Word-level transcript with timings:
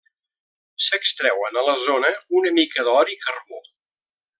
S'extreuen 0.85 1.61
a 1.61 1.65
la 1.69 1.77
zona 1.85 2.13
una 2.41 2.57
mica 2.59 2.89
d'or 2.91 3.17
i 3.19 3.23
carbó. 3.29 3.65